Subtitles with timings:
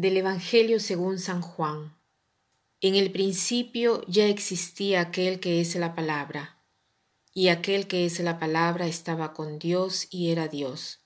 [0.00, 1.94] Del Evangelio según San Juan.
[2.80, 6.58] En el principio ya existía aquel que es la palabra,
[7.34, 11.00] y aquel que es la palabra estaba con Dios y era Dios.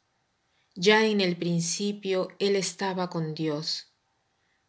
[0.77, 3.89] Ya en el principio Él estaba con Dios.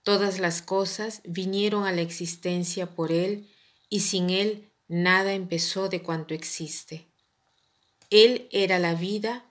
[0.01, 3.47] Todas las cosas vinieron a la existencia por Él,
[3.89, 7.05] y sin Él nada empezó de cuanto existe.
[8.09, 9.45] Él era la vida,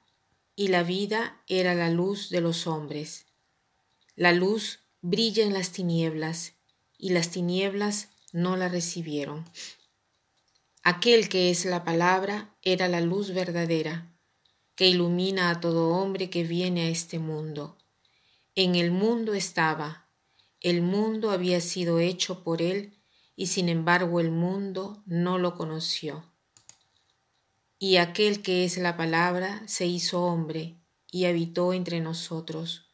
[0.57, 3.27] y la vida era la luz de los hombres.
[4.17, 6.53] La luz brilla en las tinieblas
[6.97, 9.45] y las tinieblas no la recibieron.
[10.85, 14.15] Aquel que es la palabra era la luz verdadera,
[14.77, 17.77] que ilumina a todo hombre que viene a este mundo.
[18.55, 20.09] En el mundo estaba,
[20.61, 22.97] el mundo había sido hecho por él,
[23.35, 26.25] y sin embargo el mundo no lo conoció.
[27.81, 30.77] Y aquel que es la palabra se hizo hombre
[31.11, 32.94] y habitó entre nosotros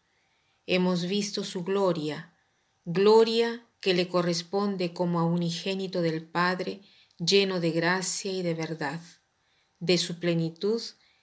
[0.71, 2.33] hemos visto su gloria,
[2.85, 6.81] gloria que le corresponde como a unigénito del Padre,
[7.19, 9.01] lleno de gracia y de verdad.
[9.81, 10.81] De su plenitud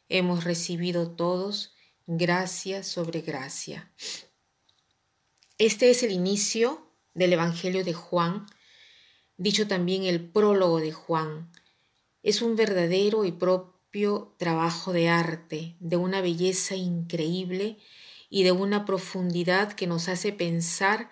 [0.10, 1.74] hemos recibido todos
[2.08, 3.90] gracia sobre gracia.
[5.58, 8.48] Este es el inicio del Evangelio de Juan,
[9.38, 11.50] dicho también el prólogo de Juan.
[12.22, 17.78] Es un verdadero y propio trabajo de arte, de una belleza increíble
[18.30, 21.10] y de una profundidad que nos hace pensar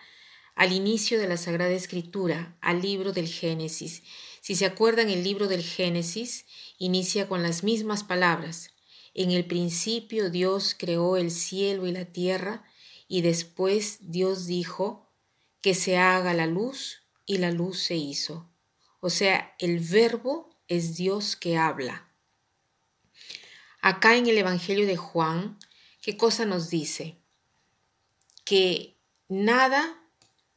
[0.55, 4.03] al inicio de la Sagrada Escritura, al libro del Génesis.
[4.41, 6.45] Si se acuerdan, el libro del Génesis
[6.77, 8.72] inicia con las mismas palabras.
[9.13, 12.63] En el principio Dios creó el cielo y la tierra
[13.07, 15.09] y después Dios dijo
[15.61, 18.50] que se haga la luz y la luz se hizo.
[19.00, 22.09] O sea, el verbo es Dios que habla.
[23.81, 25.59] Acá en el Evangelio de Juan
[26.05, 27.17] ¿Qué cosa nos dice?
[28.43, 28.95] Que
[29.27, 30.03] nada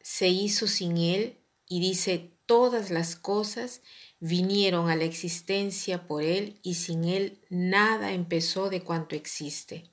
[0.03, 3.81] se hizo sin Él y dice todas las cosas
[4.20, 9.91] vinieron a la existencia por Él y sin Él nada empezó de cuanto existe.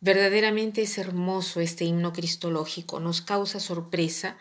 [0.00, 4.36] Verdaderamente es hermoso este himno cristológico, nos causa sorpresa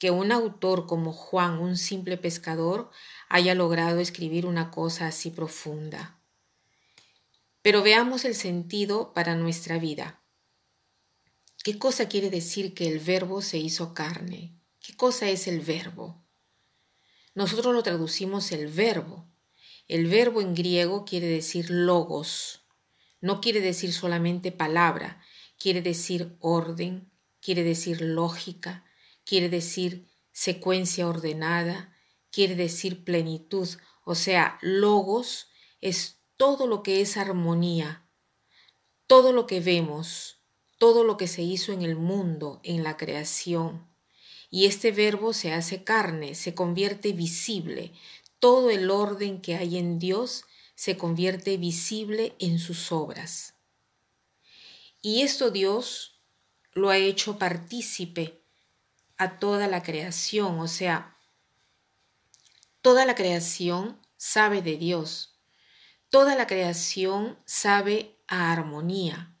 [0.00, 2.90] que un autor como Juan, un simple pescador,
[3.28, 6.15] haya logrado escribir una cosa así profunda.
[7.66, 10.22] Pero veamos el sentido para nuestra vida.
[11.64, 14.56] ¿Qué cosa quiere decir que el verbo se hizo carne?
[14.78, 16.24] ¿Qué cosa es el verbo?
[17.34, 19.28] Nosotros lo traducimos el verbo.
[19.88, 22.64] El verbo en griego quiere decir logos.
[23.20, 25.20] No quiere decir solamente palabra,
[25.58, 27.10] quiere decir orden,
[27.40, 28.84] quiere decir lógica,
[29.24, 31.92] quiere decir secuencia ordenada,
[32.30, 33.68] quiere decir plenitud.
[34.04, 35.48] O sea, logos
[35.80, 38.04] es todo lo que es armonía,
[39.06, 40.38] todo lo que vemos,
[40.78, 43.86] todo lo que se hizo en el mundo, en la creación.
[44.50, 47.92] Y este verbo se hace carne, se convierte visible.
[48.38, 50.44] Todo el orden que hay en Dios
[50.74, 53.54] se convierte visible en sus obras.
[55.00, 56.20] Y esto Dios
[56.72, 58.42] lo ha hecho partícipe
[59.16, 61.16] a toda la creación, o sea,
[62.82, 65.35] toda la creación sabe de Dios,
[66.16, 69.36] Toda la creación sabe a armonía,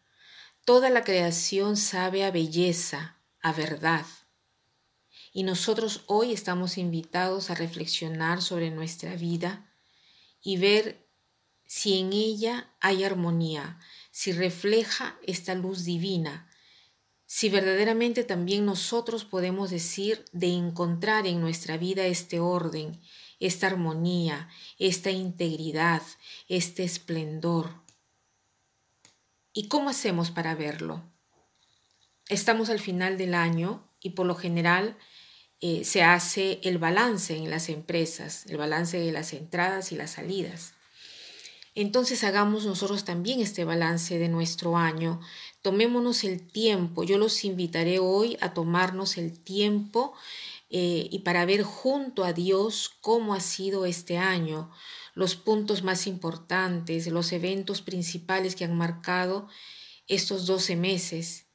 [0.66, 4.04] toda la creación sabe a belleza, a verdad.
[5.32, 9.72] Y nosotros hoy estamos invitados a reflexionar sobre nuestra vida
[10.42, 11.08] y ver
[11.64, 13.78] si en ella hay armonía,
[14.10, 16.46] si refleja esta luz divina,
[17.24, 23.00] si verdaderamente también nosotros podemos decir de encontrar en nuestra vida este orden
[23.40, 24.48] esta armonía,
[24.78, 26.02] esta integridad,
[26.48, 27.70] este esplendor.
[29.52, 31.02] ¿Y cómo hacemos para verlo?
[32.28, 34.96] Estamos al final del año y por lo general
[35.60, 40.10] eh, se hace el balance en las empresas, el balance de las entradas y las
[40.10, 40.74] salidas.
[41.74, 45.20] Entonces hagamos nosotros también este balance de nuestro año.
[45.60, 47.04] Tomémonos el tiempo.
[47.04, 50.14] Yo los invitaré hoy a tomarnos el tiempo
[50.68, 54.70] eh, y para ver junto a Dios cómo ha sido este año,
[55.14, 59.48] los puntos más importantes, los eventos principales que han marcado
[60.08, 61.46] estos 12 meses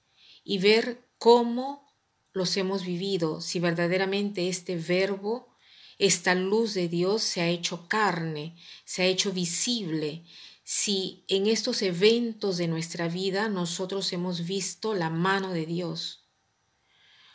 [0.43, 1.93] y ver cómo
[2.33, 5.55] los hemos vivido, si verdaderamente este verbo,
[5.97, 8.55] esta luz de Dios se ha hecho carne,
[8.85, 10.23] se ha hecho visible,
[10.63, 16.20] si en estos eventos de nuestra vida nosotros hemos visto la mano de Dios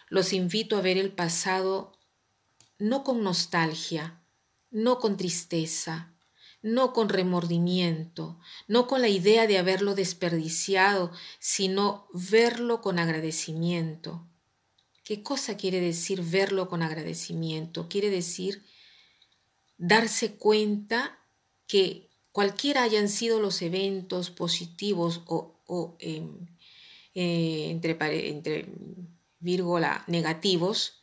[0.09, 1.93] los invito a ver el pasado
[2.79, 4.23] no con nostalgia,
[4.71, 6.15] no con tristeza,
[6.63, 14.27] no con remordimiento, no con la idea de haberlo desperdiciado, sino verlo con agradecimiento.
[15.05, 17.89] ¿Qué cosa quiere decir verlo con agradecimiento?
[17.89, 18.65] Quiere decir
[19.79, 21.19] darse cuenta
[21.67, 26.49] que cualquiera hayan sido los eventos positivos o, em,
[27.15, 27.97] eh, entre,
[28.29, 28.67] entre
[29.47, 31.01] vírgula negativos,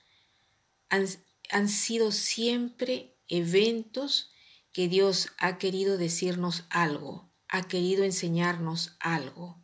[0.89, 1.07] han,
[1.49, 4.31] han sido siempre eventos
[4.71, 9.63] que Dios ha querido decirnos algo, ha querido enseñarnos algo.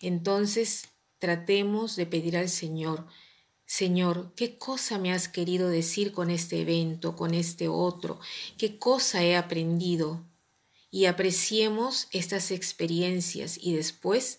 [0.00, 0.88] Entonces,
[1.18, 3.06] tratemos de pedir al Señor,
[3.66, 8.20] Señor, ¿qué cosa me has querido decir con este evento, con este otro?
[8.58, 10.22] ¿Qué cosa he aprendido?
[10.90, 14.38] Y apreciemos estas experiencias y después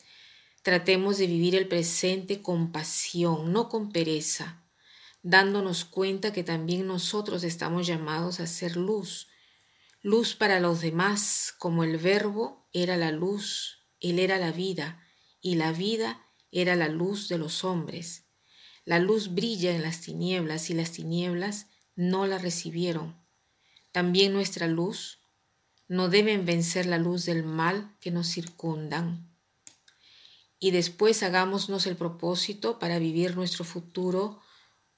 [0.65, 4.63] tratemos de vivir el presente con pasión, no con pereza,
[5.21, 9.27] dándonos cuenta que también nosotros estamos llamados a ser luz,
[10.01, 15.03] luz para los demás, como el verbo era la luz, él era la vida,
[15.39, 18.25] y la vida era la luz de los hombres.
[18.85, 23.15] La luz brilla en las tinieblas y las tinieblas no la recibieron.
[23.91, 25.19] También nuestra luz
[25.88, 29.34] no deben vencer la luz del mal que nos circundan.
[30.60, 34.40] Y después hagámonos el propósito para vivir nuestro futuro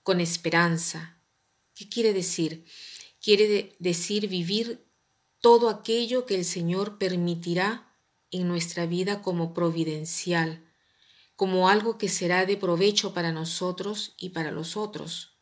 [0.03, 1.21] con esperanza.
[1.73, 2.65] ¿Qué quiere decir?
[3.21, 4.87] Quiere decir vivir
[5.41, 7.93] todo aquello que el Señor permitirá
[8.31, 10.65] en nuestra vida como providencial,
[11.35, 15.37] como algo que será de provecho para nosotros y para los otros,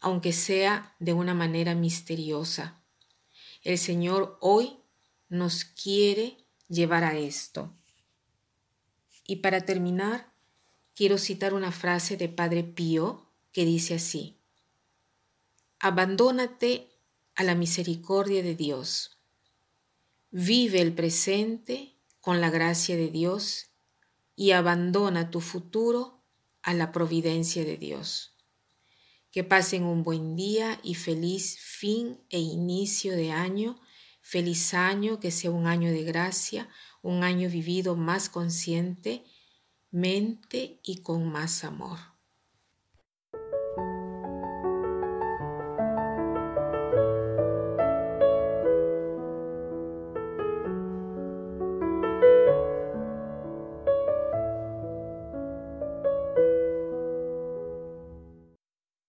[0.00, 2.82] aunque sea de una manera misteriosa.
[3.62, 4.78] El Señor hoy
[5.28, 7.72] nos quiere llevar a esto.
[9.26, 10.32] Y para terminar,
[10.94, 14.36] quiero citar una frase de Padre Pío que dice así,
[15.78, 16.90] Abandónate
[17.34, 19.18] a la misericordia de Dios.
[20.30, 23.70] Vive el presente con la gracia de Dios
[24.36, 26.22] y abandona tu futuro
[26.62, 28.34] a la providencia de Dios.
[29.30, 33.78] Que pasen un buen día y feliz fin e inicio de año.
[34.20, 36.68] Feliz año, que sea un año de gracia,
[37.04, 39.24] un año vivido más consciente,
[39.90, 42.13] mente y con más amor.